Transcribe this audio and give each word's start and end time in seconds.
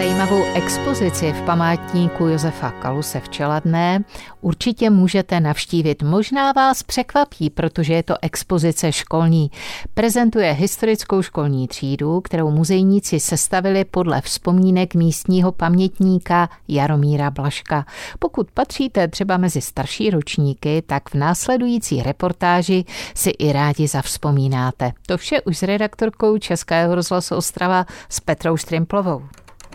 Zajímavou 0.00 0.44
expozici 0.54 1.32
v 1.32 1.42
památníku 1.42 2.26
Josefa 2.26 2.70
Kaluse 2.70 3.20
v 3.20 3.28
Čeladné 3.28 4.04
určitě 4.40 4.90
můžete 4.90 5.40
navštívit. 5.40 6.02
Možná 6.02 6.52
vás 6.52 6.82
překvapí, 6.82 7.50
protože 7.50 7.94
je 7.94 8.02
to 8.02 8.14
expozice 8.22 8.92
školní. 8.92 9.50
Prezentuje 9.94 10.52
historickou 10.52 11.22
školní 11.22 11.68
třídu, 11.68 12.20
kterou 12.20 12.50
muzejníci 12.50 13.20
sestavili 13.20 13.84
podle 13.84 14.20
vzpomínek 14.20 14.94
místního 14.94 15.52
pamětníka 15.52 16.48
Jaromíra 16.68 17.30
Blaška. 17.30 17.86
Pokud 18.18 18.50
patříte 18.50 19.08
třeba 19.08 19.36
mezi 19.36 19.60
starší 19.60 20.10
ročníky, 20.10 20.82
tak 20.86 21.10
v 21.10 21.14
následující 21.14 22.02
reportáži 22.02 22.84
si 23.14 23.30
i 23.30 23.52
rádi 23.52 23.88
zavzpomínáte. 23.88 24.92
To 25.06 25.16
vše 25.16 25.40
už 25.40 25.58
s 25.58 25.62
redaktorkou 25.62 26.38
Českého 26.38 26.94
rozhlasu 26.94 27.34
Ostrava 27.36 27.86
s 28.08 28.20
Petrou 28.20 28.56
Strimplovou. 28.56 29.22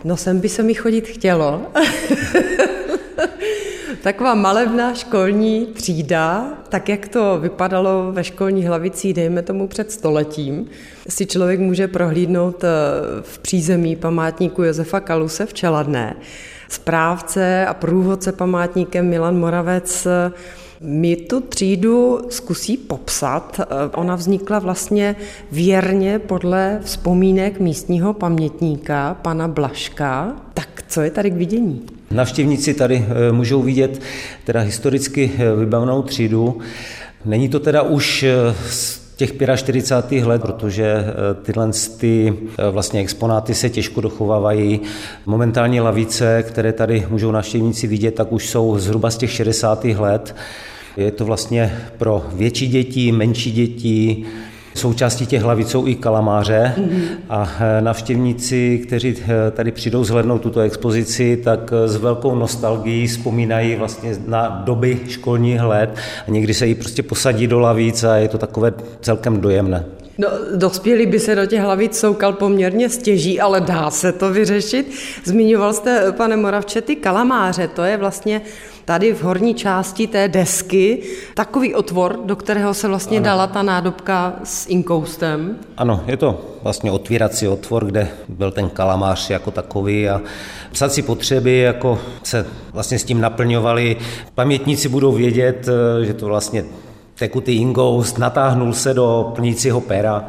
No 0.06 0.16
sem 0.16 0.40
by 0.40 0.48
se 0.48 0.62
mi 0.62 0.74
chodit 0.74 1.08
chtělo. 1.08 1.62
Taková 4.02 4.34
malebná 4.34 4.94
školní 4.94 5.66
třída, 5.66 6.48
tak 6.68 6.88
jak 6.88 7.08
to 7.08 7.38
vypadalo 7.40 8.12
ve 8.12 8.24
školní 8.24 8.66
hlavicí, 8.66 9.12
dejme 9.12 9.42
tomu 9.42 9.68
před 9.68 9.92
stoletím, 9.92 10.66
si 11.08 11.26
člověk 11.26 11.60
může 11.60 11.88
prohlídnout 11.88 12.64
eh, 12.64 12.68
v 13.22 13.38
přízemí 13.38 13.96
památníku 13.96 14.62
Josefa 14.62 15.00
Kaluse 15.00 15.46
v 15.46 15.54
Čeladné. 15.54 16.16
Správce 16.68 17.66
a 17.66 17.74
průvodce 17.74 18.32
památníkem 18.32 19.08
Milan 19.08 19.38
Moravec 19.38 20.06
eh, 20.80 20.86
mi 20.86 21.16
tu 21.16 21.40
třídu 21.40 22.20
zkusí 22.30 22.76
popsat. 22.76 23.60
Ona 23.94 24.14
vznikla 24.14 24.58
vlastně 24.58 25.16
věrně 25.52 26.18
podle 26.18 26.80
vzpomínek 26.84 27.60
místního 27.60 28.14
pamětníka, 28.14 29.14
pana 29.22 29.48
Blaška. 29.48 30.36
Tak 30.54 30.68
co 30.88 31.00
je 31.00 31.10
tady 31.10 31.30
k 31.30 31.34
vidění? 31.34 31.82
Navštěvníci 32.10 32.74
tady 32.74 33.04
eh, 33.08 33.32
můžou 33.32 33.62
vidět 33.62 34.00
teda 34.44 34.60
historicky 34.60 35.32
eh, 35.38 35.56
vybavenou 35.56 36.02
třídu. 36.02 36.58
Není 37.24 37.48
to 37.48 37.60
teda 37.60 37.82
už 37.82 38.22
eh, 38.22 38.54
těch 39.16 39.32
45. 39.56 40.26
let, 40.26 40.42
protože 40.42 41.04
tyhle 41.42 41.70
ty 41.98 42.34
vlastně 42.70 43.00
exponáty 43.00 43.54
se 43.54 43.70
těžko 43.70 44.00
dochovávají. 44.00 44.80
Momentální 45.26 45.80
lavice, 45.80 46.42
které 46.42 46.72
tady 46.72 47.06
můžou 47.10 47.30
navštěvníci 47.30 47.86
vidět, 47.86 48.14
tak 48.14 48.32
už 48.32 48.48
jsou 48.48 48.78
zhruba 48.78 49.10
z 49.10 49.16
těch 49.16 49.30
60. 49.30 49.84
let. 49.84 50.36
Je 50.96 51.10
to 51.10 51.24
vlastně 51.24 51.78
pro 51.98 52.24
větší 52.32 52.68
děti, 52.68 53.12
menší 53.12 53.52
děti, 53.52 54.24
Součástí 54.76 55.26
těch 55.26 55.42
hlavic 55.42 55.70
jsou 55.70 55.86
i 55.86 55.94
kalamáře 55.94 56.74
mm-hmm. 56.76 57.02
a 57.28 57.52
e, 57.60 57.80
navštěvníci, 57.80 58.82
kteří 58.86 59.16
e, 59.28 59.50
tady 59.50 59.72
přijdou 59.72 60.04
zhlednout 60.04 60.42
tuto 60.42 60.60
expozici, 60.60 61.40
tak 61.44 61.72
e, 61.72 61.88
s 61.88 61.96
velkou 61.96 62.34
nostalgií 62.34 63.06
vzpomínají 63.06 63.76
vlastně 63.76 64.16
na 64.26 64.62
doby 64.64 65.00
školních 65.08 65.60
let 65.60 65.90
a 66.28 66.30
někdy 66.30 66.54
se 66.54 66.66
jí 66.66 66.74
prostě 66.74 67.02
posadí 67.02 67.46
do 67.46 67.58
lavic 67.58 68.04
a 68.04 68.16
je 68.16 68.28
to 68.28 68.38
takové 68.38 68.72
celkem 69.00 69.40
dojemné. 69.40 69.84
No, 70.18 70.28
dospělý 70.56 71.06
by 71.06 71.20
se 71.20 71.34
do 71.34 71.46
těch 71.46 71.60
hlavic 71.60 71.98
soukal 71.98 72.32
poměrně 72.32 72.88
stěží, 72.88 73.40
ale 73.40 73.60
dá 73.60 73.90
se 73.90 74.12
to 74.12 74.32
vyřešit. 74.32 74.90
Zmiňoval 75.24 75.72
jste, 75.72 76.12
pane 76.12 76.36
Moravče, 76.36 76.80
ty 76.80 76.96
kalamáře, 76.96 77.68
to 77.68 77.82
je 77.82 77.96
vlastně 77.96 78.40
tady 78.86 79.14
v 79.14 79.22
horní 79.22 79.54
části 79.54 80.06
té 80.06 80.28
desky 80.28 81.02
takový 81.34 81.74
otvor, 81.74 82.18
do 82.24 82.36
kterého 82.36 82.74
se 82.74 82.88
vlastně 82.88 83.18
ano. 83.18 83.24
dala 83.24 83.46
ta 83.46 83.62
nádobka 83.62 84.32
s 84.44 84.66
inkoustem. 84.66 85.56
Ano, 85.76 86.00
je 86.06 86.16
to 86.16 86.40
vlastně 86.62 86.90
otvírací 86.90 87.48
otvor, 87.48 87.84
kde 87.84 88.08
byl 88.28 88.50
ten 88.50 88.68
kalamář 88.68 89.30
jako 89.30 89.50
takový 89.50 90.08
a 90.08 90.20
psací 90.72 91.02
potřeby 91.02 91.58
jako 91.58 91.98
se 92.22 92.46
vlastně 92.72 92.98
s 92.98 93.04
tím 93.04 93.20
naplňovali. 93.20 93.96
Pamětníci 94.34 94.88
budou 94.88 95.12
vědět, 95.12 95.68
že 96.04 96.14
to 96.14 96.26
vlastně 96.26 96.64
tekutý 97.18 97.56
ingoust 97.56 98.18
natáhnul 98.18 98.72
se 98.72 98.94
do 98.94 99.32
plnícího 99.34 99.80
pera 99.80 100.28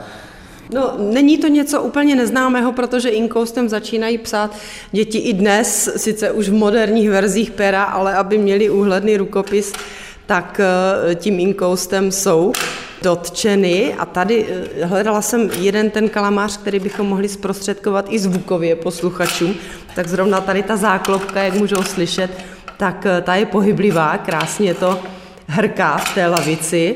No, 0.73 0.94
není 0.97 1.38
to 1.38 1.47
něco 1.47 1.81
úplně 1.81 2.16
neznámého, 2.16 2.72
protože 2.72 3.09
inkoustem 3.09 3.69
začínají 3.69 4.17
psát 4.17 4.55
děti 4.91 5.17
i 5.17 5.33
dnes, 5.33 5.89
sice 5.95 6.31
už 6.31 6.50
v 6.50 6.53
moderních 6.53 7.09
verzích 7.09 7.51
pera, 7.51 7.83
ale 7.83 8.16
aby 8.16 8.38
měli 8.38 8.69
úhledný 8.69 9.17
rukopis, 9.17 9.73
tak 10.25 10.59
eh, 10.59 11.16
tím 11.16 11.39
inkoustem 11.39 12.11
jsou 12.11 12.53
dotčeny. 13.01 13.94
A 13.94 14.05
tady 14.05 14.45
eh, 14.50 14.85
hledala 14.85 15.22
jsem 15.22 15.50
jeden 15.59 15.89
ten 15.89 16.09
kalamář, 16.09 16.57
který 16.57 16.79
bychom 16.79 17.07
mohli 17.07 17.29
zprostředkovat 17.29 18.05
i 18.09 18.19
zvukově 18.19 18.75
posluchačům, 18.75 19.55
tak 19.95 20.07
zrovna 20.07 20.41
tady 20.41 20.63
ta 20.63 20.78
záklopka, 20.78 21.44
jak 21.44 21.53
můžou 21.53 21.84
slyšet, 21.84 22.31
tak 22.78 23.05
eh, 23.05 23.22
ta 23.22 23.35
je 23.35 23.45
pohyblivá, 23.45 24.17
krásně 24.17 24.73
to 24.73 24.99
hrká 25.47 25.97
v 25.97 26.16
té 26.16 26.28
lavici 26.28 26.95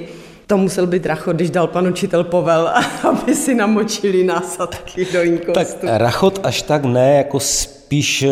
to 0.51 0.57
musel 0.57 0.87
být 0.87 1.05
rachot, 1.05 1.35
když 1.35 1.49
dal 1.49 1.67
pan 1.67 1.87
učitel 1.87 2.23
povel, 2.23 2.69
aby 3.09 3.35
si 3.35 3.55
namočili 3.55 4.23
násadky 4.23 5.07
do 5.13 5.23
inkostu. 5.23 5.53
Tak 5.53 5.67
rachot 5.83 6.39
až 6.43 6.61
tak 6.61 6.85
ne, 6.85 7.15
jako 7.17 7.39
spíš, 7.39 8.23
eh, 8.23 8.29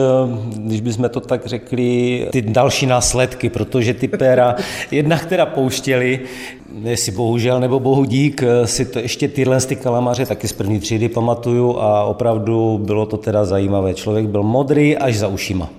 když 0.55 0.81
bychom 0.81 1.09
to 1.09 1.19
tak 1.19 1.45
řekli, 1.45 2.27
ty 2.31 2.41
další 2.41 2.85
následky, 2.85 3.49
protože 3.49 3.93
ty 3.93 4.07
péra 4.07 4.55
jednak 4.91 5.25
teda 5.25 5.45
pouštěli, 5.45 6.19
jestli 6.83 7.11
bohužel 7.11 7.59
nebo 7.59 7.79
bohu 7.79 8.05
dík, 8.05 8.43
eh, 8.43 8.67
si 8.67 8.85
to 8.85 8.99
ještě 8.99 9.27
tyhle 9.27 9.61
ty 9.61 9.75
kalamaře 9.75 10.25
taky 10.25 10.47
z 10.47 10.53
první 10.53 10.79
třídy 10.79 11.09
pamatuju 11.09 11.77
a 11.79 12.03
opravdu 12.03 12.77
bylo 12.77 13.05
to 13.05 13.17
teda 13.17 13.45
zajímavé. 13.45 13.93
Člověk 13.93 14.27
byl 14.27 14.43
modrý 14.43 14.97
až 14.97 15.17
za 15.17 15.27
ušima. 15.27 15.69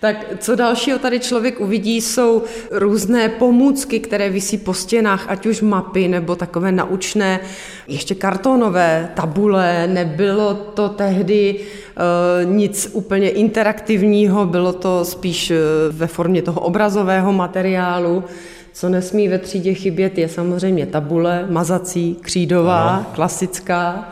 Tak 0.00 0.26
co 0.38 0.56
dalšího 0.56 0.98
tady 0.98 1.20
člověk 1.20 1.60
uvidí, 1.60 2.00
jsou 2.00 2.42
různé 2.70 3.28
pomůcky, 3.28 4.00
které 4.00 4.30
visí 4.30 4.58
po 4.58 4.74
stěnách, 4.74 5.24
ať 5.28 5.46
už 5.46 5.60
mapy 5.60 6.08
nebo 6.08 6.36
takové 6.36 6.72
naučné, 6.72 7.40
ještě 7.88 8.14
kartonové 8.14 9.10
tabule. 9.14 9.86
Nebylo 9.86 10.54
to 10.54 10.88
tehdy 10.88 11.60
uh, 11.60 12.52
nic 12.54 12.90
úplně 12.92 13.30
interaktivního, 13.30 14.46
bylo 14.46 14.72
to 14.72 15.04
spíš 15.04 15.50
uh, 15.50 15.56
ve 15.96 16.06
formě 16.06 16.42
toho 16.42 16.60
obrazového 16.60 17.32
materiálu. 17.32 18.24
Co 18.72 18.88
nesmí 18.88 19.28
ve 19.28 19.38
třídě 19.38 19.74
chybět, 19.74 20.18
je 20.18 20.28
samozřejmě 20.28 20.86
tabule, 20.86 21.46
mazací, 21.50 22.16
křídová, 22.20 23.06
klasická. 23.12 24.08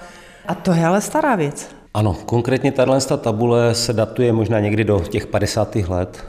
A 0.47 0.55
to 0.55 0.73
je 0.73 0.87
ale 0.87 1.01
stará 1.01 1.37
věc. 1.37 1.78
Ano, 1.95 2.17
konkrétně 2.27 2.73
tahle 2.73 3.01
tabule 3.01 3.75
se 3.75 3.93
datuje 3.93 4.33
možná 4.33 4.61
někdy 4.61 4.85
do 4.85 5.01
těch 5.01 5.27
50. 5.27 5.77
let. 5.77 6.25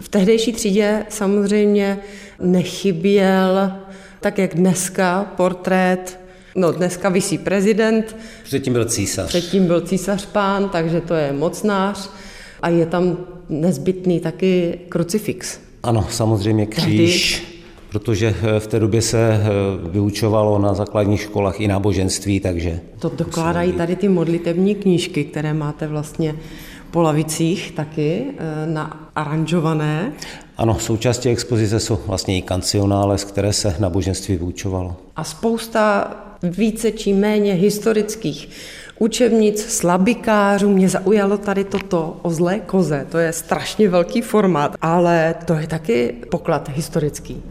V 0.00 0.08
tehdejší 0.08 0.52
třídě 0.52 1.06
samozřejmě 1.08 1.98
nechyběl, 2.40 3.72
tak 4.20 4.38
jak 4.38 4.54
dneska, 4.54 5.32
portrét 5.36 6.20
No, 6.54 6.72
dneska 6.72 7.08
vysí 7.08 7.38
prezident. 7.38 8.16
Předtím 8.44 8.72
byl 8.72 8.84
císař. 8.84 9.28
Předtím 9.28 9.66
byl 9.66 9.80
císař 9.80 10.26
pán, 10.26 10.68
takže 10.68 11.00
to 11.00 11.14
je 11.14 11.32
mocnář. 11.32 12.10
A 12.62 12.68
je 12.68 12.86
tam 12.86 13.16
nezbytný 13.48 14.20
taky 14.20 14.80
krucifix. 14.88 15.58
Ano, 15.82 16.06
samozřejmě 16.10 16.66
kříž. 16.66 17.34
Tehdy 17.38 17.49
protože 17.90 18.34
eh, 18.42 18.60
v 18.60 18.66
té 18.66 18.80
době 18.80 19.02
se 19.02 19.18
eh, 19.18 19.48
vyučovalo 19.90 20.58
na 20.58 20.74
základních 20.74 21.20
školách 21.20 21.60
i 21.60 21.68
náboženství, 21.68 22.40
takže... 22.40 22.80
To 22.98 23.08
dokládají 23.16 23.72
tady 23.72 23.96
ty 23.96 24.08
modlitební 24.08 24.74
knížky, 24.74 25.24
které 25.24 25.54
máte 25.54 25.86
vlastně 25.86 26.34
po 26.90 27.02
lavicích 27.02 27.72
taky 27.72 28.24
eh, 28.38 28.66
na 28.66 29.10
aranžované. 29.16 30.12
Ano, 30.56 30.78
součástí 30.78 31.28
expozice 31.28 31.80
jsou 31.80 31.98
vlastně 32.06 32.38
i 32.38 32.42
kancionále, 32.42 33.18
z 33.18 33.24
které 33.24 33.52
se 33.52 33.76
náboženství 33.78 34.36
vyučovalo. 34.36 34.96
A 35.16 35.24
spousta 35.24 36.10
více 36.42 36.92
či 36.92 37.12
méně 37.12 37.52
historických 37.52 38.48
učebnic 39.00 39.72
slabikářů. 39.72 40.70
Mě 40.70 40.88
zaujalo 40.88 41.38
tady 41.38 41.64
toto 41.64 42.16
o 42.22 42.30
zlé 42.30 42.60
koze. 42.60 43.06
To 43.08 43.18
je 43.18 43.32
strašně 43.32 43.88
velký 43.88 44.20
formát, 44.20 44.76
ale 44.82 45.34
to 45.44 45.54
je 45.54 45.66
taky 45.66 46.14
poklad 46.30 46.68
historický. 46.68 47.42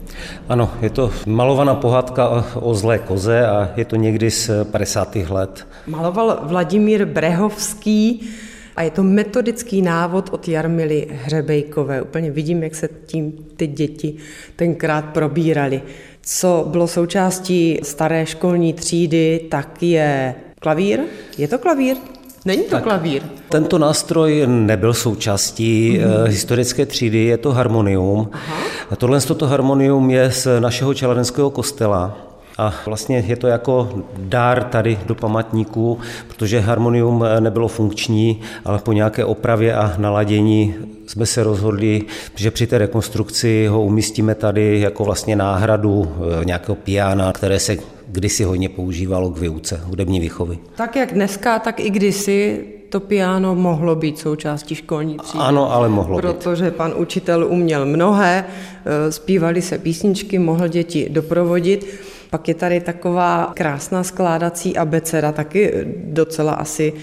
Ano, 0.50 0.72
je 0.81 0.90
to 0.90 1.12
malovaná 1.25 1.75
pohádka 1.75 2.46
o 2.56 2.74
zlé 2.74 3.00
koze 3.00 3.48
a 3.48 3.69
je 3.75 3.86
to 3.86 3.96
někdy 3.96 4.31
z 4.31 4.50
50. 4.72 5.16
let. 5.16 5.68
Maloval 5.88 6.40
Vladimír 6.44 7.06
Brehovský 7.06 8.30
a 8.75 8.84
je 8.84 8.92
to 8.92 9.04
metodický 9.04 9.81
návod 9.81 10.30
od 10.31 10.48
Jarmily 10.48 11.07
Hřebejkové. 11.24 12.02
Úplně 12.02 12.31
vidím, 12.31 12.63
jak 12.63 12.75
se 12.75 12.90
tím 13.06 13.34
ty 13.56 13.68
děti 13.68 14.16
tenkrát 14.56 15.06
probírali. 15.06 15.81
Co 16.22 16.68
bylo 16.68 16.88
součástí 16.88 17.80
staré 17.84 18.25
školní 18.25 18.74
třídy, 18.74 19.48
tak 19.52 19.84
je 19.84 20.36
Klavír? 20.60 21.00
Je 21.38 21.48
to 21.48 21.58
klavír? 21.58 21.98
Není 22.46 22.64
to 22.64 22.70
tak, 22.70 22.84
klavír. 22.84 23.22
Tento 23.50 23.78
nástroj 23.78 24.44
nebyl 24.48 24.94
součástí 24.94 26.00
mm-hmm. 26.00 26.28
historické 26.28 26.86
třídy, 26.86 27.18
je 27.18 27.38
to 27.38 27.52
harmonium. 27.52 28.30
Aha. 28.32 28.56
Tohle 28.98 29.22
toto 29.22 29.48
harmonium 29.48 30.10
je 30.10 30.32
z 30.32 30.48
našeho 30.60 30.94
čeladenského 30.94 31.50
kostela 31.50 32.18
a 32.58 32.74
vlastně 32.86 33.24
je 33.28 33.36
to 33.36 33.48
jako 33.48 33.90
dár 34.18 34.64
tady 34.64 35.00
do 35.06 35.16
památníku, 35.16 36.00
protože 36.28 36.60
harmonium 36.60 37.26
nebylo 37.40 37.68
funkční, 37.68 38.42
ale 38.66 38.80
po 38.80 38.94
nějaké 38.94 39.26
opravě 39.26 39.76
a 39.76 39.94
naladění 39.98 40.76
jsme 41.08 41.26
se 41.26 41.44
rozhodli, 41.44 42.02
že 42.36 42.52
při 42.52 42.68
té 42.68 42.78
rekonstrukci 42.78 43.68
ho 43.68 43.84
umístíme 43.84 44.36
tady 44.36 44.80
jako 44.80 45.04
vlastně 45.04 45.36
náhradu 45.36 46.12
eh, 46.42 46.46
nějakého 46.46 46.76
piana, 46.76 47.34
které 47.34 47.60
se 47.60 47.78
kdysi 48.12 48.44
hodně 48.44 48.70
používalo 48.70 49.30
k 49.30 49.40
výuce 49.40 49.82
hudební 49.84 50.20
výchovy. 50.20 50.58
Tak 50.76 50.96
jak 50.96 51.14
dneska, 51.14 51.60
tak 51.60 51.80
i 51.80 51.90
kdysi 51.90 52.66
to 52.90 53.00
piano 53.00 53.56
mohlo 53.56 53.96
být 53.96 54.20
součástí 54.20 54.76
školní 54.76 55.18
třídy. 55.18 55.44
Ano, 55.44 55.74
ale 55.74 55.90
mohlo 55.90 56.18
Protože 56.18 56.66
být. 56.66 56.76
pan 56.76 56.94
učitel 56.98 57.46
uměl 57.50 57.86
mnohé, 57.86 58.46
eh, 58.48 59.12
zpívali 59.12 59.62
se 59.62 59.78
písničky, 59.78 60.40
mohl 60.40 60.68
děti 60.68 61.10
doprovodit. 61.10 61.86
Pak 62.30 62.48
je 62.48 62.54
tady 62.54 62.82
taková 62.82 63.52
krásná 63.56 64.04
skládací 64.04 64.78
abeceda, 64.78 65.32
taky 65.32 65.74
docela 66.04 66.54
asi 66.54 66.94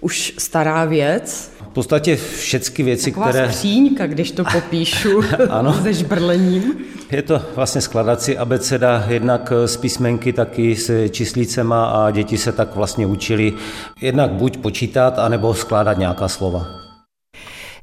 už 0.00 0.34
stará 0.38 0.84
věc. 0.84 1.55
V 1.76 1.78
podstatě 1.78 2.16
všechny 2.16 2.84
věci, 2.84 3.10
Taková 3.10 3.28
které... 3.28 3.52
skříňka, 3.52 4.06
když 4.06 4.30
to 4.30 4.44
popíšu 4.52 5.20
ano. 5.50 5.82
se 5.82 5.92
žbrlením. 5.92 6.74
Je 7.10 7.22
to 7.22 7.42
vlastně 7.54 7.80
skladací 7.80 8.38
abeceda, 8.38 9.04
jednak 9.08 9.52
z 9.66 9.76
písmenky, 9.76 10.32
taky 10.32 10.76
s 10.76 11.08
číslicema 11.08 11.86
a 11.86 12.10
děti 12.10 12.38
se 12.38 12.52
tak 12.52 12.76
vlastně 12.76 13.06
učili 13.06 13.52
jednak 14.00 14.30
buď 14.30 14.56
počítat, 14.56 15.18
anebo 15.18 15.54
skládat 15.54 15.98
nějaká 15.98 16.28
slova. 16.28 16.66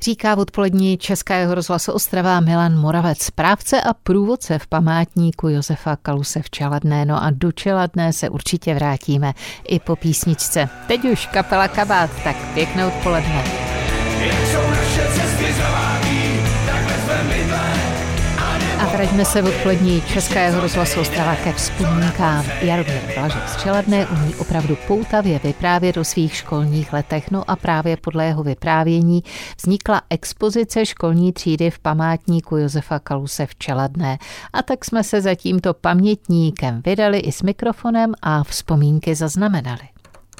Říká 0.02 0.36
v 0.36 0.40
odpolední 0.40 0.98
Českého 0.98 1.56
rozhlasu 1.56 1.92
Ostrava 1.92 2.40
Milan 2.40 2.80
Moravec, 2.80 3.22
správce 3.22 3.82
a 3.82 3.94
průvodce 3.94 4.60
v 4.60 4.68
památníku 4.68 5.50
Josefa 5.50 5.96
Kaluse 5.96 6.42
v 6.42 6.50
Čeladné. 6.50 7.06
No 7.06 7.24
a 7.24 7.32
do 7.32 7.52
Čeladné 7.52 8.14
se 8.14 8.30
určitě 8.30 8.76
vrátíme 8.76 9.34
i 9.68 9.80
po 9.80 9.96
písničce. 9.96 10.70
Teď 10.88 11.06
už 11.06 11.26
kapela 11.26 11.68
Kabát, 11.68 12.10
tak 12.24 12.36
pěkné 12.54 12.88
odpoledne. 12.88 13.73
A 18.84 18.86
vraťme 18.86 19.26
se 19.26 19.42
v 19.42 19.46
odpolední 19.46 20.02
Českého 20.02 20.62
rozhlasu 20.62 21.00
Ostrava 21.00 21.36
ke 21.36 21.54
vzpomínkám. 21.54 22.46
Jaromír 22.62 23.02
Blažek 23.16 23.50
z 23.50 23.64
Čeladné 23.64 24.08
umí 24.08 24.36
opravdu 24.36 24.78
poutavě 24.88 25.40
vyprávět 25.40 25.98
o 25.98 26.04
svých 26.04 26.36
školních 26.36 26.94
letech, 26.94 27.32
no 27.32 27.50
a 27.52 27.56
právě 27.56 27.98
podle 27.98 28.26
jeho 28.26 28.44
vyprávění 28.44 29.24
vznikla 29.58 30.02
expozice 30.10 30.86
školní 30.86 31.34
třídy 31.34 31.72
v 31.72 31.80
památníku 31.80 32.58
Josefa 32.58 33.00
Kaluse 33.00 33.46
v 33.46 33.56
Čeladné. 33.56 34.18
A 34.54 34.62
tak 34.62 34.86
jsme 34.86 35.04
se 35.04 35.22
za 35.22 35.36
tímto 35.36 35.74
pamětníkem 35.74 36.82
vydali 36.86 37.20
i 37.20 37.32
s 37.32 37.42
mikrofonem 37.42 38.14
a 38.22 38.44
vzpomínky 38.44 39.16
zaznamenali. 39.16 39.94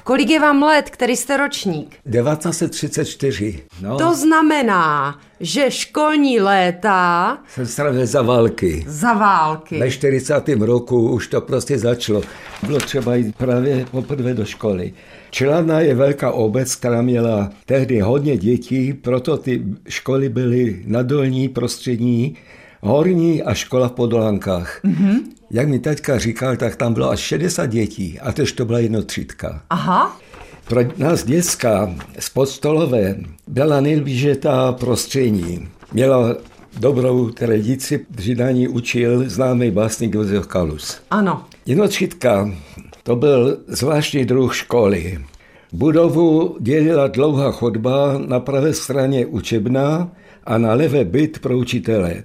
Kolik 0.04 0.30
je 0.30 0.40
vám 0.40 0.62
let, 0.62 0.90
který 0.90 1.16
jste 1.16 1.36
ročník? 1.36 1.96
1934. 2.12 3.62
No. 3.82 3.98
To 3.98 4.14
znamená, 4.14 5.18
že 5.40 5.70
školní 5.70 6.40
léta... 6.40 7.38
Jsem 7.48 7.66
strávil 7.66 8.06
za 8.06 8.22
války. 8.22 8.84
Za 8.88 9.12
války. 9.12 9.78
Ve 9.78 9.90
40. 9.90 10.48
roku 10.48 11.10
už 11.10 11.28
to 11.28 11.40
prostě 11.40 11.78
začalo. 11.78 12.22
Bylo 12.66 12.78
třeba 12.78 13.14
jít 13.14 13.36
právě 13.36 13.86
poprvé 13.90 14.34
do 14.34 14.44
školy. 14.44 14.94
Čeladná 15.30 15.80
je 15.80 15.94
velká 15.94 16.30
obec, 16.32 16.74
která 16.74 17.02
měla 17.02 17.50
tehdy 17.66 18.00
hodně 18.00 18.36
dětí, 18.36 18.92
proto 18.92 19.36
ty 19.36 19.62
školy 19.88 20.28
byly 20.28 20.82
nadolní, 20.86 21.48
prostřední, 21.48 22.36
horní 22.84 23.42
a 23.42 23.54
škola 23.54 23.88
v 23.88 23.92
Podolankách. 23.92 24.80
Mm-hmm. 24.84 25.20
Jak 25.50 25.68
mi 25.68 25.78
teďka 25.78 26.18
říkal, 26.18 26.56
tak 26.56 26.76
tam 26.76 26.94
bylo 26.94 27.10
až 27.10 27.20
60 27.20 27.66
dětí 27.66 28.20
a 28.20 28.32
tež 28.32 28.52
to 28.52 28.64
byla 28.64 28.78
jednotřídka. 28.78 29.62
Aha. 29.70 30.20
Pro 30.68 30.80
nás 30.96 31.24
děcka 31.24 31.94
z 32.18 32.28
Podstolové 32.28 33.16
byla 33.48 33.80
nejblíže 33.80 34.36
ta 34.36 34.72
prostřední. 34.72 35.68
Měla 35.92 36.36
dobrou 36.80 37.30
tradici, 37.30 38.06
při 38.16 38.36
učil 38.68 39.30
známý 39.30 39.70
básník 39.70 40.14
Josef 40.14 40.46
Kalus. 40.46 40.98
Ano. 41.10 41.44
Jednotřídka, 41.66 42.50
to 43.02 43.16
byl 43.16 43.58
zvláštní 43.68 44.24
druh 44.24 44.56
školy. 44.56 45.18
Budovu 45.72 46.56
dělila 46.60 47.06
dlouhá 47.06 47.50
chodba, 47.52 48.18
na 48.26 48.40
pravé 48.40 48.74
straně 48.74 49.26
učebná 49.26 50.12
a 50.44 50.58
na 50.58 50.74
levé 50.74 51.04
byt 51.04 51.38
pro 51.38 51.58
učitele. 51.58 52.22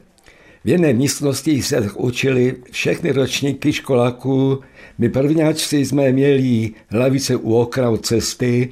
V 0.66 0.70
jedné 0.70 0.94
místnosti 0.94 1.62
se 1.62 1.92
učili 1.96 2.56
všechny 2.72 3.12
ročníky 3.12 3.74
školáků. 3.74 4.60
My 4.98 5.10
prvňáčci 5.10 5.86
jsme 5.86 6.12
měli 6.12 6.72
hlavice 6.88 7.36
u 7.36 7.54
okna 7.54 7.90
od 7.90 8.06
cesty. 8.06 8.70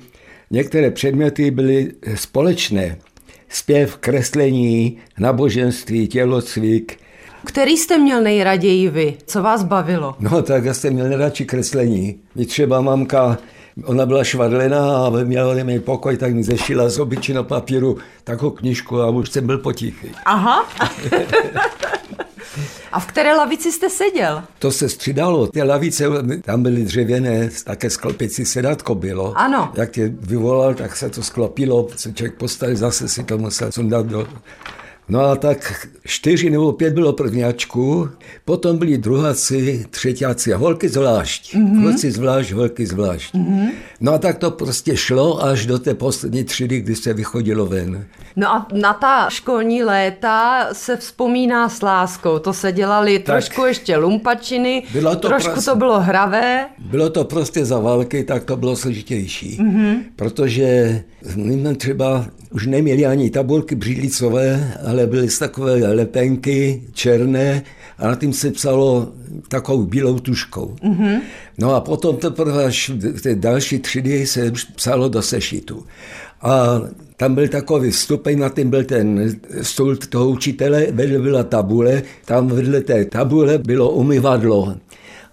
Některé 0.51 0.91
předměty 0.91 1.51
byly 1.51 1.91
společné. 2.15 2.97
Zpěv, 3.49 3.97
kreslení, 3.97 4.97
naboženství, 5.19 6.07
tělocvik. 6.07 6.99
Který 7.45 7.77
jste 7.77 7.97
měl 7.97 8.23
nejraději 8.23 8.89
vy? 8.89 9.13
Co 9.25 9.41
vás 9.41 9.63
bavilo? 9.63 10.15
No 10.19 10.41
tak 10.41 10.65
já 10.65 10.73
jsem 10.73 10.93
měl 10.93 11.09
nejradši 11.09 11.45
kreslení. 11.45 12.19
Mě 12.35 12.45
třeba 12.45 12.81
mamka 12.81 13.37
Ona 13.83 14.05
byla 14.05 14.23
švadlená 14.23 14.97
a 14.97 15.09
měla 15.09 15.53
mi 15.63 15.79
pokoj, 15.79 16.17
tak 16.17 16.33
mi 16.33 16.43
zešila 16.43 16.89
z 16.89 16.99
obyčejného 16.99 17.43
papíru 17.43 17.97
takovou 18.23 18.51
knižku 18.51 19.01
a 19.01 19.09
už 19.09 19.29
jsem 19.29 19.45
byl 19.45 19.57
potichý. 19.57 20.11
Aha. 20.25 20.69
A 22.91 22.99
v 22.99 23.05
které 23.05 23.33
lavici 23.33 23.71
jste 23.71 23.89
seděl? 23.89 24.43
To 24.59 24.71
se 24.71 24.89
střídalo. 24.89 25.47
Ty 25.47 25.63
lavice, 25.63 26.05
tam 26.41 26.63
byly 26.63 26.83
dřevěné, 26.83 27.49
také 27.63 27.89
sklopicí 27.89 28.45
sedátko 28.45 28.95
bylo. 28.95 29.33
Ano. 29.37 29.71
Jak 29.75 29.91
tě 29.91 30.13
vyvolal, 30.19 30.73
tak 30.73 30.95
se 30.95 31.09
to 31.09 31.23
sklopilo, 31.23 31.87
se 31.95 32.13
člověk 32.13 32.35
postavil, 32.35 32.75
zase 32.75 33.07
si 33.07 33.23
to 33.23 33.37
musel 33.37 33.71
sundat 33.71 34.05
do 34.05 34.27
No 35.09 35.19
a 35.19 35.35
tak 35.35 35.87
čtyři 36.05 36.49
nebo 36.49 36.71
pět 36.71 36.93
bylo 36.93 37.13
prvňáčků, 37.13 38.09
potom 38.45 38.77
byli 38.77 38.97
druháci, 38.97 39.85
třetíáci 39.89 40.53
a 40.53 40.57
holky 40.57 40.89
zvlášť. 40.89 41.55
Mm-hmm. 41.55 41.81
Kluci 41.81 42.11
zvlášť, 42.11 42.51
holky 42.51 42.85
zvlášť. 42.85 43.33
Mm-hmm. 43.35 43.69
No 43.99 44.13
a 44.13 44.17
tak 44.17 44.37
to 44.37 44.51
prostě 44.51 44.97
šlo 44.97 45.45
až 45.45 45.65
do 45.65 45.79
té 45.79 45.93
poslední 45.93 46.43
třídy, 46.43 46.81
kdy 46.81 46.95
se 46.95 47.13
vychodilo 47.13 47.65
ven. 47.65 48.05
No 48.35 48.49
a 48.49 48.67
na 48.73 48.93
ta 48.93 49.29
školní 49.29 49.83
léta 49.83 50.67
se 50.73 50.97
vzpomíná 50.97 51.69
s 51.69 51.81
láskou. 51.81 52.39
To 52.39 52.53
se 52.53 52.71
dělali 52.71 53.19
tak 53.19 53.25
trošku 53.25 53.65
ještě 53.65 53.97
lumpačiny, 53.97 54.83
bylo 54.93 55.15
to 55.15 55.27
trošku 55.27 55.51
prostě, 55.51 55.71
to 55.71 55.75
bylo 55.75 55.99
hravé. 55.99 56.65
Bylo 56.79 57.09
to 57.09 57.23
prostě 57.23 57.65
za 57.65 57.79
války, 57.79 58.23
tak 58.23 58.43
to 58.43 58.57
bylo 58.57 58.75
složitější. 58.75 59.57
Mm-hmm. 59.61 59.97
Protože 60.15 61.03
my 61.35 61.75
třeba 61.75 62.25
už 62.51 62.67
neměli 62.67 63.05
ani 63.05 63.29
tabulky 63.29 63.75
břídlicové, 63.75 64.77
ale 64.87 64.96
byly 65.05 65.27
takové 65.39 65.73
lepenky 65.73 66.81
černé 66.93 67.63
a 67.97 68.07
na 68.07 68.15
tím 68.15 68.33
se 68.33 68.51
psalo 68.51 69.11
takovou 69.47 69.83
bílou 69.83 70.19
tuškou. 70.19 70.75
Mm-hmm. 70.83 71.21
No 71.57 71.75
a 71.75 71.81
potom 71.81 72.17
teprve 72.17 72.65
až 72.65 72.89
v 72.89 73.21
té 73.21 73.35
další 73.35 73.79
třídy 73.79 74.27
se 74.27 74.51
psalo 74.75 75.09
do 75.09 75.21
sešitu. 75.21 75.85
A 76.41 76.81
tam 77.17 77.35
byl 77.35 77.47
takový 77.47 77.91
stupeň, 77.91 78.39
na 78.39 78.49
tím 78.49 78.69
byl 78.69 78.83
ten 78.83 79.35
stůl 79.61 79.95
toho 79.95 80.29
učitele, 80.29 80.87
vedle 80.91 81.19
byla 81.19 81.43
tabule, 81.43 82.01
tam 82.25 82.47
vedle 82.47 82.81
té 82.81 83.05
tabule 83.05 83.57
bylo 83.57 83.91
umyvadlo. 83.91 84.75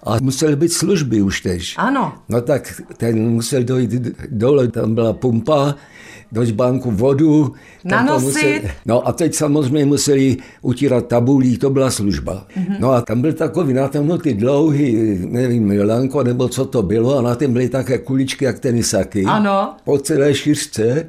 A 0.03 0.17
musely 0.21 0.57
být 0.57 0.73
služby 0.73 1.23
už 1.23 1.41
tež. 1.41 1.75
Ano. 1.79 2.13
No 2.29 2.41
tak 2.41 2.83
ten 2.97 3.29
musel 3.29 3.65
dojít 3.65 3.91
dole, 4.31 4.69
tam 4.69 4.95
byla 4.95 5.13
pumpa, 5.13 5.75
do 6.35 6.45
žbánku 6.45 6.91
vodu. 6.91 7.55
Museli, 8.21 8.63
no 8.87 9.09
a 9.09 9.13
teď 9.13 9.35
samozřejmě 9.35 9.87
museli 9.87 10.37
utírat 10.63 11.07
tabulí, 11.07 11.59
to 11.59 11.71
byla 11.71 11.91
služba. 11.91 12.47
Mm-hmm. 12.57 12.77
No 12.79 12.91
a 12.91 13.01
tam 13.01 13.23
byl 13.23 13.33
takový 13.33 13.75
natemnutý 13.75 14.35
dlouhý, 14.35 15.19
nevím, 15.31 15.73
lanko 15.89 16.23
nebo 16.23 16.49
co 16.49 16.65
to 16.65 16.83
bylo 16.83 17.19
a 17.19 17.23
na 17.23 17.35
tom 17.35 17.53
byly 17.53 17.69
také 17.69 17.99
kuličky 17.99 18.45
jak 18.45 18.59
tenisaky. 18.59 19.25
Ano. 19.25 19.77
Po 19.85 19.99
celé 19.99 20.35
šířce. 20.35 21.09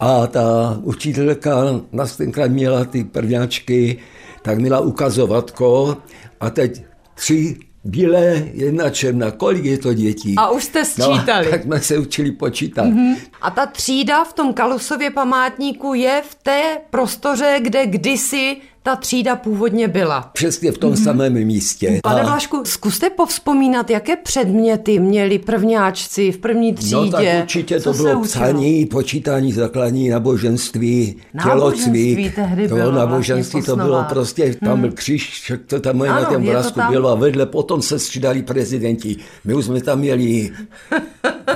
A 0.00 0.26
ta 0.26 0.78
učitelka 0.82 1.80
nás 1.92 2.16
tenkrát 2.16 2.50
měla 2.50 2.84
ty 2.84 3.04
prvňáčky, 3.04 3.98
tak 4.42 4.58
měla 4.58 4.80
ukazovatko 4.80 5.96
a 6.40 6.50
teď 6.50 6.84
tři 7.14 7.56
bílé, 7.88 8.48
jedna 8.52 8.90
černá. 8.90 9.30
Kolik 9.30 9.64
je 9.64 9.78
to 9.78 9.94
dětí? 9.94 10.34
A 10.38 10.50
už 10.50 10.64
jste 10.64 10.84
sčítali. 10.84 11.44
No, 11.44 11.50
tak 11.50 11.62
jsme 11.62 11.80
se 11.80 11.98
učili 11.98 12.32
počítat. 12.32 12.86
Mm-hmm. 12.86 13.16
A 13.40 13.50
ta 13.50 13.66
třída 13.66 14.24
v 14.24 14.32
tom 14.32 14.52
Kalusově 14.52 15.10
památníku 15.10 15.94
je 15.94 16.22
v 16.28 16.34
té 16.34 16.78
prostoře, 16.90 17.58
kde 17.60 17.86
kdysi 17.86 18.56
ta 18.88 18.96
třída 18.96 19.36
původně 19.36 19.88
byla. 19.88 20.30
Přesně 20.32 20.72
v 20.72 20.78
tom 20.78 20.92
mm-hmm. 20.92 21.04
samém 21.04 21.32
místě. 21.32 22.00
Pane 22.02 22.20
a... 22.20 22.24
Blašku, 22.24 22.62
zkuste 22.64 23.10
povzpomínat, 23.10 23.90
jaké 23.90 24.16
předměty 24.16 24.98
měli 24.98 25.38
prvňáčci 25.38 26.32
v 26.32 26.38
první 26.38 26.74
třídě. 26.74 26.96
No 26.96 27.10
tak 27.10 27.24
určitě 27.42 27.80
to 27.80 27.92
bylo 27.92 28.22
psaní, 28.22 28.86
počítání, 28.86 29.52
zakladní 29.52 30.08
náboženství, 30.08 31.16
tělocvik. 31.42 32.34
tehdy 32.34 32.68
bylo 32.68 32.84
to 32.84 32.92
náboženství 32.92 33.60
vlastně 33.60 33.74
to 33.74 33.76
bylo 33.76 34.04
prostě, 34.08 34.54
tam 34.54 34.72
hmm. 34.72 34.80
byl 34.80 34.92
kříž, 34.92 35.52
to 35.66 35.80
tam 35.80 36.02
ano, 36.02 36.12
na 36.12 36.24
tom 36.24 36.46
brázku 36.46 36.80
tam... 36.80 36.92
bylo 36.92 37.08
a 37.08 37.14
vedle 37.14 37.46
potom 37.46 37.82
se 37.82 37.98
střídali 37.98 38.42
prezidenti. 38.42 39.16
My 39.44 39.54
už 39.54 39.64
jsme 39.64 39.80
tam 39.80 39.98
měli 39.98 40.50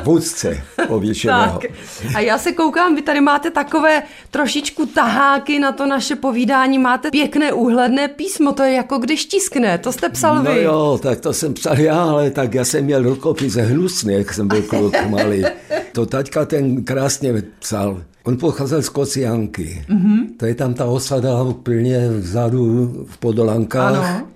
vůdce 0.05 0.63
pověšeného. 0.89 1.59
Tak. 1.59 1.71
A 2.15 2.21
já 2.21 2.39
se 2.39 2.53
koukám, 2.53 2.95
vy 2.95 3.03
tady 3.03 3.21
máte 3.21 3.51
takové 3.51 4.03
trošičku 4.31 4.87
taháky 4.87 5.59
na 5.59 5.73
to 5.73 5.87
naše 5.87 6.17
povídání, 6.17 6.79
máte 6.79 7.11
pěkné 7.11 7.53
úhledné 7.53 8.09
písmo, 8.09 8.53
to 8.53 8.63
je 8.63 8.73
jako 8.73 8.99
když 8.99 9.25
tiskne, 9.27 9.79
to 9.79 9.93
jste 9.93 10.09
psal 10.09 10.37
no 10.37 10.43
vy. 10.43 10.49
No 10.49 10.57
jo, 10.57 10.99
tak 11.03 11.21
to 11.21 11.33
jsem 11.33 11.55
psal 11.55 11.79
já, 11.79 12.03
ale 12.03 12.31
tak 12.31 12.55
já 12.55 12.65
jsem 12.65 12.85
měl 12.85 13.03
rukopis 13.03 13.55
hnusný, 13.55 14.15
jak 14.15 14.35
jsem 14.35 14.49
byl 14.49 14.63
kluk 14.63 14.95
malý. 15.09 15.45
To 15.93 16.07
taťka 16.07 16.45
ten 16.45 16.85
krásně 16.85 17.43
psal. 17.59 18.03
On 18.25 18.37
pocházel 18.37 18.83
z 18.83 18.89
Kocianky. 18.89 19.85
Mm-hmm. 19.89 20.27
To 20.37 20.47
je 20.47 20.55
tam 20.55 20.75
ta 20.75 20.85
osada 20.85 21.43
úplně 21.43 22.09
vzadu 22.09 22.93
v 23.09 23.19
Podolankách. 23.19 24.17
Ano. 24.17 24.29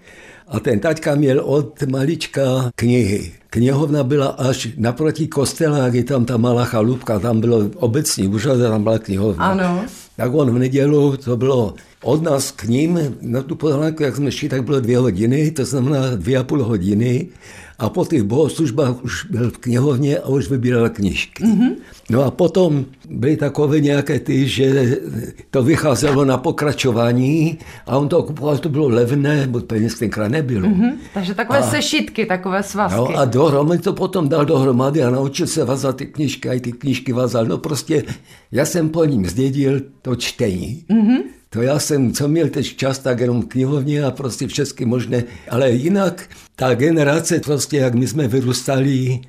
A 0.49 0.61
ten 0.61 0.81
taťka 0.81 1.15
měl 1.15 1.41
od 1.41 1.83
malička 1.83 2.71
knihy. 2.75 3.33
Knihovna 3.51 4.03
byla 4.03 4.27
až 4.27 4.69
naproti 4.77 5.29
kostela, 5.29 5.79
jak 5.79 5.95
je 5.95 6.05
tam 6.05 6.25
ta 6.25 6.37
malá 6.37 6.65
chalupka, 6.65 7.19
tam 7.19 7.41
bylo 7.41 7.71
obecní 7.77 8.29
úřad 8.29 8.61
a 8.61 8.71
tam 8.71 8.83
byla 8.83 8.99
knihovna. 8.99 9.45
Ano. 9.45 9.85
Tak 10.17 10.35
on 10.35 10.51
v 10.51 10.59
nedělu, 10.59 11.17
to 11.17 11.37
bylo 11.37 11.75
od 12.07 12.23
nás 12.23 12.51
k 12.51 12.65
ním, 12.65 12.99
na 13.21 13.43
tu 13.43 13.57
podhlanku, 13.57 14.03
jak 14.03 14.17
jsme 14.17 14.33
šli, 14.33 14.49
tak 14.49 14.65
bylo 14.65 14.81
dvě 14.81 14.99
hodiny, 14.99 15.51
to 15.51 15.65
znamená 15.65 16.17
dvě 16.17 16.39
a 16.39 16.45
půl 16.45 16.65
hodiny. 16.65 17.29
A 17.79 17.89
po 17.89 18.05
těch 18.05 18.23
bohoslužbách 18.23 19.05
už 19.05 19.25
byl 19.25 19.51
v 19.51 19.59
knihovně 19.59 20.19
a 20.19 20.29
už 20.29 20.51
vybíral 20.51 20.89
knižky. 20.89 21.45
Mm-hmm. 21.45 21.71
No 22.11 22.25
a 22.25 22.31
potom 22.31 22.85
byly 23.11 23.37
takové 23.37 23.81
nějaké 23.81 24.19
ty, 24.21 24.49
že 24.49 24.97
to 25.51 25.63
vycházelo 25.63 26.25
na 26.25 26.37
pokračování 26.37 27.59
a 27.87 27.99
on 27.99 28.09
to 28.09 28.19
okupoval, 28.19 28.59
to 28.59 28.69
bylo 28.69 28.89
levné, 28.89 29.47
bo 29.47 29.61
peněz 29.61 29.99
tenkrát 29.99 30.29
nebylo. 30.29 30.69
Mm-hmm. 30.69 30.93
Takže 31.15 31.35
takové 31.35 31.59
a, 31.59 31.71
sešitky, 31.71 32.27
takové 32.27 32.63
svazky. 32.63 32.99
No 32.99 33.19
a 33.19 33.25
dohromady 33.25 33.83
to 33.83 33.93
potom 33.93 34.29
dal 34.29 34.45
dohromady 34.45 35.03
a 35.03 35.11
naučil 35.11 35.47
se 35.47 35.65
vazat 35.65 35.97
ty 35.97 36.07
knižky, 36.07 36.49
a 36.49 36.61
ty 36.61 36.73
knižky 36.73 37.13
vazal. 37.13 37.45
No 37.45 37.59
prostě 37.59 38.05
já 38.53 38.65
jsem 38.65 38.89
po 38.89 39.05
ním 39.05 39.27
zdědil 39.27 39.81
to 40.03 40.17
čtení. 40.17 40.85
Mm-hmm. 40.91 41.36
To 41.51 41.63
já 41.63 41.79
jsem, 41.79 42.13
co 42.13 42.29
měl 42.29 42.49
teď 42.49 42.77
čas, 42.77 42.99
tak 42.99 43.21
jenom 43.21 43.43
knihovně 43.43 44.05
a 44.05 44.11
prostě 44.11 44.47
všechny 44.47 44.87
možné, 44.87 45.25
ale 45.51 45.71
jinak 45.71 46.29
ta 46.57 46.75
generace 46.75 47.41
prostě, 47.41 47.77
jak 47.77 47.95
my 47.95 48.07
jsme 48.07 48.29
vyrůstali, 48.29 49.21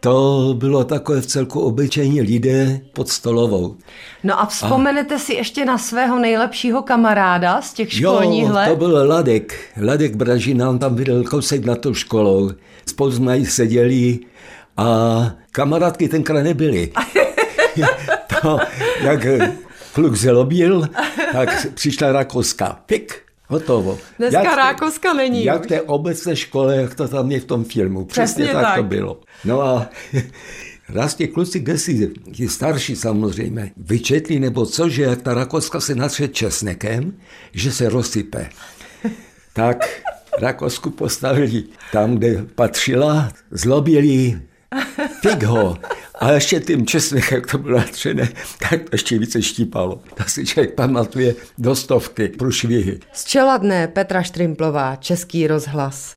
to 0.00 0.54
bylo 0.58 0.84
takové 0.84 1.20
v 1.20 1.26
celku 1.26 1.60
obyčejní 1.60 2.22
lidé 2.22 2.80
pod 2.92 3.08
stolovou. 3.08 3.76
No 4.24 4.40
a 4.40 4.46
vzpomenete 4.46 5.14
a... 5.14 5.18
si 5.18 5.34
ještě 5.34 5.64
na 5.64 5.78
svého 5.78 6.18
nejlepšího 6.18 6.82
kamaráda 6.82 7.62
z 7.62 7.72
těch 7.72 7.92
školních 7.92 8.44
jo, 8.44 8.52
let? 8.52 8.68
to 8.68 8.76
byl 8.76 9.08
Ladek. 9.08 9.54
Ladek 9.82 10.16
Bražina, 10.16 10.70
on 10.70 10.78
tam 10.78 10.94
byl 10.94 11.24
kousek 11.24 11.64
na 11.64 11.74
tou 11.74 11.94
školou. 11.94 12.50
Spolu 12.86 13.12
jsme 13.12 13.44
seděli 13.44 14.18
a 14.76 14.86
kamarádky 15.52 16.08
tenkrát 16.08 16.42
nebyly. 16.42 16.92
to, 18.42 18.58
jak 19.00 19.26
kluk 19.92 20.14
zelobil, 20.16 20.88
tak 21.32 21.66
přišla 21.74 22.12
Rakouska. 22.12 22.82
Pik, 22.86 23.22
hotovo. 23.48 23.98
Dneska 24.18 24.42
jak, 24.42 24.56
Rákouska 24.56 25.12
není. 25.12 25.44
Jak 25.44 25.64
v 25.64 25.66
té 25.66 25.80
obecné 25.82 26.36
škole, 26.36 26.76
jak 26.76 26.94
to 26.94 27.08
tam 27.08 27.30
je 27.30 27.40
v 27.40 27.44
tom 27.44 27.64
filmu. 27.64 28.04
Přesně, 28.04 28.44
Přesně 28.44 28.52
tak, 28.52 28.62
tak 28.62 28.76
to 28.76 28.82
bylo. 28.82 29.20
No 29.44 29.62
a 29.62 29.90
raz 30.88 31.14
ti 31.14 31.28
kluci, 31.28 31.60
kde 31.60 31.78
si, 31.78 32.10
ti 32.32 32.48
starší 32.48 32.96
samozřejmě, 32.96 33.72
vyčetli 33.76 34.40
nebo 34.40 34.66
co, 34.66 34.88
že 34.88 35.02
jak 35.02 35.22
ta 35.22 35.34
Rakouska 35.34 35.80
se 35.80 35.94
natře 35.94 36.28
česnekem, 36.28 37.12
že 37.52 37.72
se 37.72 37.88
rozsype. 37.88 38.48
Tak 39.52 40.02
Rakousku 40.38 40.90
postavili 40.90 41.64
tam, 41.92 42.14
kde 42.14 42.44
patřila, 42.54 43.32
zlobili, 43.50 44.40
fig 45.20 45.42
ho. 45.42 45.78
A 46.22 46.32
ještě 46.32 46.60
tím 46.60 46.86
česnek, 46.86 47.32
jak 47.32 47.46
to 47.46 47.58
bylo 47.58 47.78
natřené, 47.78 48.28
tak 48.70 48.82
to 48.82 48.88
ještě 48.92 49.18
více 49.18 49.42
štípalo. 49.42 50.02
Tak 50.14 50.30
si 50.30 50.46
člověk 50.46 50.74
pamatuje 50.74 51.34
do 51.58 51.76
stovky 51.76 52.28
průšvihy. 52.28 53.00
Z 53.12 53.24
Čeladné 53.24 53.88
Petra 53.88 54.22
Štrimplová, 54.22 54.96
Český 54.96 55.46
rozhlas. 55.46 56.10